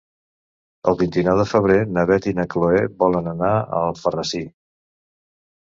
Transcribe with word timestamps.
El 0.91 0.97
vint-i-nou 1.01 1.37
de 1.41 1.45
febrer 1.51 1.77
na 1.99 2.07
Beth 2.13 2.27
i 2.33 2.33
na 2.41 2.47
Chloé 2.55 2.83
volen 3.05 3.31
anar 3.35 3.53
a 3.61 3.87
Alfarrasí. 3.91 4.45